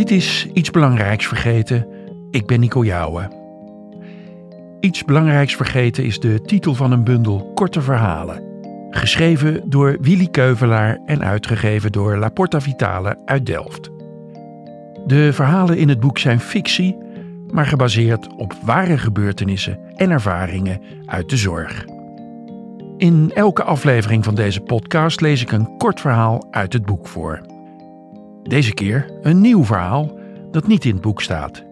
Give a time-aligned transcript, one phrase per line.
[0.00, 1.86] Dit is Iets Belangrijks Vergeten.
[2.30, 3.32] Ik ben Nico Jouwen.
[4.80, 8.42] Iets Belangrijks Vergeten is de titel van een bundel korte verhalen.
[8.90, 13.90] Geschreven door Willy Keuvelaar en uitgegeven door La Porta Vitale uit Delft.
[15.06, 16.96] De verhalen in het boek zijn fictie,
[17.50, 21.84] maar gebaseerd op ware gebeurtenissen en ervaringen uit de zorg.
[22.96, 27.49] In elke aflevering van deze podcast lees ik een kort verhaal uit het boek voor.
[28.42, 30.18] Deze keer een nieuw verhaal
[30.50, 31.64] dat niet in het boek staat.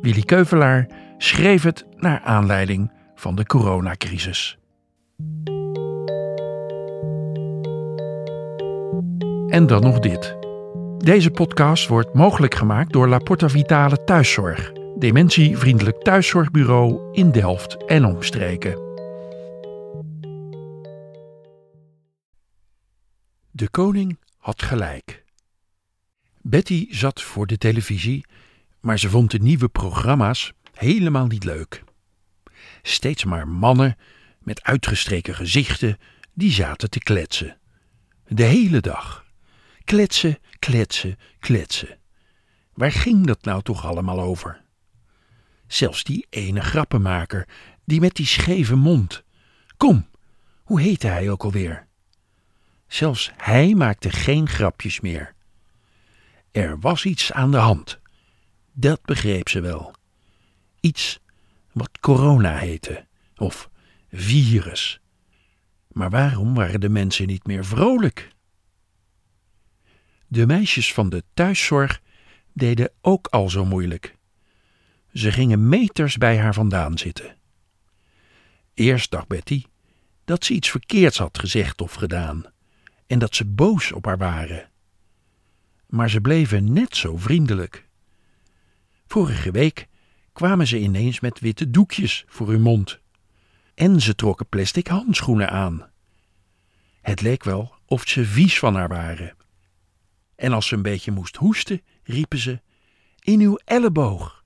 [0.00, 0.86] Willy Keuvelaar
[1.18, 4.58] schreef het naar aanleiding van de coronacrisis.
[9.48, 10.36] En dan nog dit.
[10.98, 18.04] Deze podcast wordt mogelijk gemaakt door La Porta Vitale Thuiszorg, dementievriendelijk thuiszorgbureau in Delft en
[18.04, 18.90] omstreken.
[23.50, 25.24] De koning had gelijk.
[26.42, 28.26] Betty zat voor de televisie,
[28.80, 31.84] maar ze vond de nieuwe programma's helemaal niet leuk.
[32.82, 33.96] Steeds maar mannen
[34.38, 35.98] met uitgestreken gezichten
[36.32, 37.58] die zaten te kletsen.
[38.26, 39.24] De hele dag.
[39.84, 41.98] Kletsen, kletsen, kletsen.
[42.74, 44.62] Waar ging dat nou toch allemaal over?
[45.66, 47.48] Zelfs die ene grappenmaker,
[47.84, 49.22] die met die scheve mond.
[49.76, 50.08] Kom,
[50.62, 51.86] hoe heette hij ook alweer?
[52.86, 55.34] Zelfs hij maakte geen grapjes meer.
[56.52, 58.00] Er was iets aan de hand.
[58.72, 59.94] Dat begreep ze wel.
[60.80, 61.20] Iets
[61.72, 63.70] wat corona heette, of
[64.10, 65.00] virus.
[65.88, 68.30] Maar waarom waren de mensen niet meer vrolijk?
[70.26, 72.00] De meisjes van de thuiszorg
[72.52, 74.16] deden ook al zo moeilijk.
[75.12, 77.36] Ze gingen meters bij haar vandaan zitten.
[78.74, 79.64] Eerst dacht Betty
[80.24, 82.44] dat ze iets verkeerds had gezegd of gedaan
[83.06, 84.70] en dat ze boos op haar waren
[85.92, 87.88] maar ze bleven net zo vriendelijk.
[89.06, 89.88] Vorige week
[90.32, 92.98] kwamen ze ineens met witte doekjes voor hun mond.
[93.74, 95.90] En ze trokken plastic handschoenen aan.
[97.00, 99.36] Het leek wel of ze vies van haar waren.
[100.34, 102.60] En als ze een beetje moest hoesten, riepen ze:
[103.20, 104.44] In uw elleboog!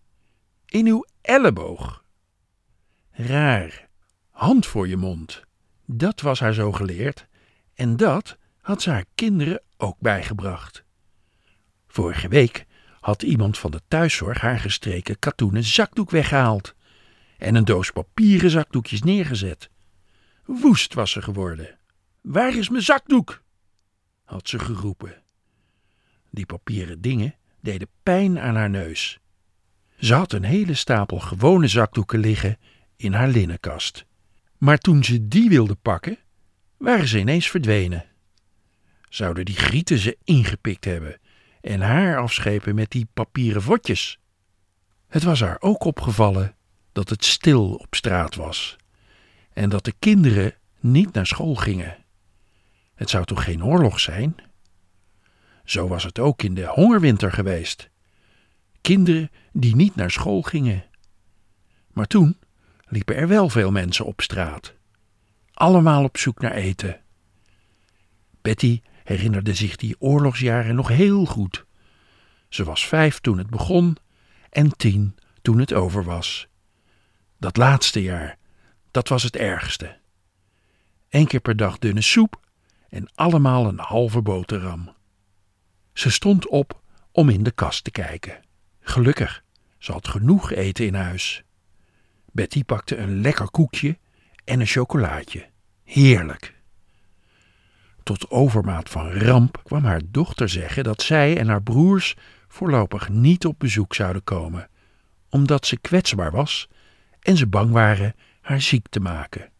[0.66, 2.04] In uw elleboog!
[3.10, 3.88] Raar,
[4.30, 5.42] hand voor je mond.
[5.84, 7.26] Dat was haar zo geleerd,
[7.74, 10.85] en dat had ze haar kinderen ook bijgebracht.
[11.96, 12.66] Vorige week
[13.00, 16.74] had iemand van de thuiszorg haar gestreken katoenen zakdoek weggehaald
[17.38, 19.70] en een doos papieren zakdoekjes neergezet.
[20.44, 21.78] Woest was ze geworden.
[22.20, 23.42] Waar is mijn zakdoek?
[24.24, 25.22] had ze geroepen.
[26.30, 29.18] Die papieren dingen deden pijn aan haar neus.
[29.98, 32.58] Ze had een hele stapel gewone zakdoeken liggen
[32.96, 34.04] in haar linnenkast.
[34.58, 36.18] Maar toen ze die wilde pakken,
[36.76, 38.04] waren ze ineens verdwenen.
[39.08, 41.20] Zouden die grieten ze ingepikt hebben
[41.66, 44.18] en haar afschepen met die papieren vodjes.
[45.08, 46.54] Het was haar ook opgevallen
[46.92, 48.76] dat het stil op straat was
[49.52, 51.96] en dat de kinderen niet naar school gingen.
[52.94, 54.36] Het zou toch geen oorlog zijn?
[55.64, 57.90] Zo was het ook in de hongerwinter geweest.
[58.80, 60.84] Kinderen die niet naar school gingen.
[61.92, 62.38] Maar toen
[62.88, 64.74] liepen er wel veel mensen op straat.
[65.52, 67.00] Allemaal op zoek naar eten.
[68.42, 71.64] Betty herinnerde zich die oorlogsjaren nog heel goed.
[72.48, 73.96] Ze was vijf toen het begon
[74.50, 76.48] en tien toen het over was.
[77.38, 78.38] Dat laatste jaar,
[78.90, 79.98] dat was het ergste.
[81.08, 82.40] Eén keer per dag dunne soep
[82.88, 84.94] en allemaal een halve boterham.
[85.92, 86.80] Ze stond op
[87.12, 88.40] om in de kast te kijken.
[88.80, 89.44] Gelukkig,
[89.78, 91.44] ze had genoeg eten in huis.
[92.32, 93.98] Betty pakte een lekker koekje
[94.44, 95.48] en een chocolaatje.
[95.84, 96.55] Heerlijk.
[98.06, 102.16] Tot overmaat van ramp kwam haar dochter zeggen dat zij en haar broers
[102.48, 104.68] voorlopig niet op bezoek zouden komen,
[105.30, 106.68] omdat ze kwetsbaar was
[107.20, 109.50] en ze bang waren haar ziek te maken.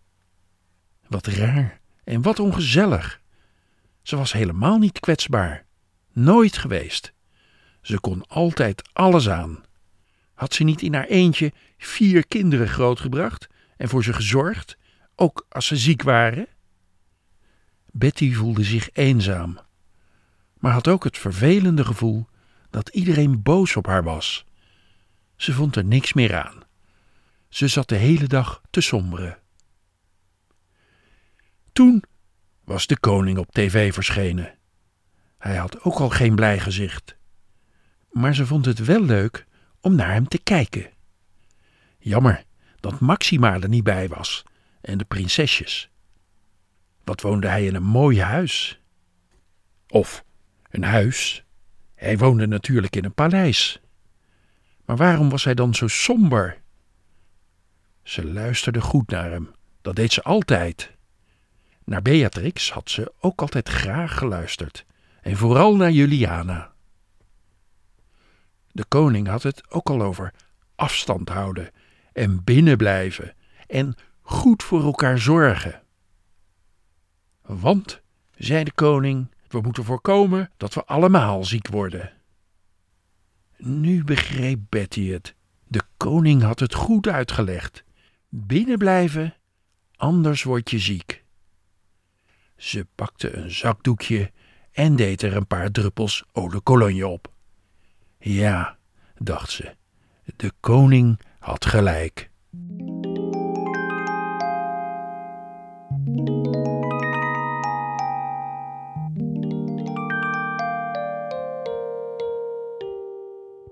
[1.08, 3.20] Wat raar en wat ongezellig.
[4.02, 5.64] Ze was helemaal niet kwetsbaar,
[6.12, 7.12] nooit geweest.
[7.82, 9.62] Ze kon altijd alles aan.
[10.34, 13.46] Had ze niet in haar eentje vier kinderen grootgebracht
[13.76, 14.76] en voor ze gezorgd,
[15.14, 16.46] ook als ze ziek waren?
[17.98, 19.58] Betty voelde zich eenzaam,
[20.58, 22.26] maar had ook het vervelende gevoel
[22.70, 24.44] dat iedereen boos op haar was.
[25.36, 26.62] Ze vond er niks meer aan.
[27.48, 29.38] Ze zat de hele dag te somberen.
[31.72, 32.02] Toen
[32.64, 34.58] was de koning op tv verschenen.
[35.38, 37.16] Hij had ook al geen blij gezicht.
[38.10, 39.46] Maar ze vond het wel leuk
[39.80, 40.90] om naar hem te kijken.
[41.98, 42.44] Jammer
[42.80, 44.42] dat Maxima er niet bij was
[44.80, 45.90] en de prinsesjes.
[47.06, 48.80] Wat woonde hij in een mooi huis?
[49.88, 50.24] Of
[50.70, 51.44] een huis
[51.94, 53.80] Hij woonde natuurlijk in een paleis.
[54.84, 56.62] Maar waarom was hij dan zo somber?
[58.02, 59.50] Ze luisterde goed naar hem.
[59.82, 60.92] Dat deed ze altijd.
[61.84, 64.86] Naar Beatrix had ze ook altijd graag geluisterd.
[65.20, 66.72] En vooral naar Juliana.
[68.72, 70.32] De koning had het ook al over
[70.74, 71.70] afstand houden
[72.12, 73.34] en binnenblijven
[73.66, 75.84] en goed voor elkaar zorgen.
[77.46, 78.00] Want,
[78.36, 82.12] zei de koning, we moeten voorkomen dat we allemaal ziek worden.
[83.56, 85.34] Nu begreep Betty het.
[85.68, 87.84] De koning had het goed uitgelegd.
[88.28, 89.34] Binnenblijven,
[89.96, 91.24] anders word je ziek.
[92.56, 94.30] Ze pakte een zakdoekje
[94.72, 97.32] en deed er een paar druppels eau cologne op.
[98.18, 98.76] Ja,
[99.18, 99.76] dacht ze,
[100.36, 102.30] de koning had gelijk.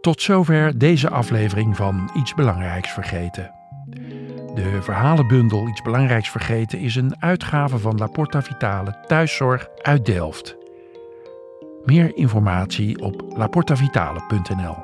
[0.05, 3.51] Tot zover deze aflevering van Iets Belangrijks Vergeten.
[4.55, 10.56] De verhalenbundel Iets Belangrijks Vergeten is een uitgave van La Porta Vitale Thuiszorg uit Delft.
[11.85, 14.77] Meer informatie op laportavitale.nl.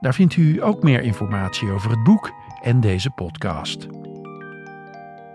[0.00, 2.32] Daar vindt u ook meer informatie over het boek
[2.62, 3.86] en deze podcast.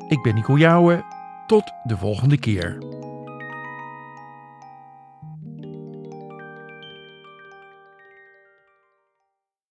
[0.08, 1.04] Ik ben Nico Jouwen.
[1.46, 2.95] Tot de volgende keer.